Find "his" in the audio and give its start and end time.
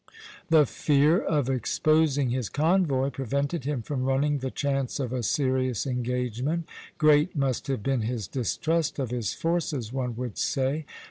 2.31-2.49, 8.01-8.27, 9.11-9.35